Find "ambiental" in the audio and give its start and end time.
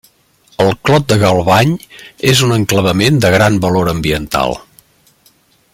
3.93-4.57